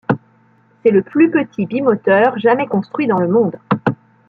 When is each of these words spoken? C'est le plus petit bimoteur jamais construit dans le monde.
C'est 0.81 0.89
le 0.89 1.03
plus 1.03 1.29
petit 1.29 1.67
bimoteur 1.67 2.35
jamais 2.39 2.65
construit 2.65 3.05
dans 3.05 3.19
le 3.19 3.27
monde. 3.27 3.59